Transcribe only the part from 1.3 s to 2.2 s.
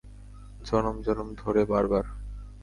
ধরে, বারবার!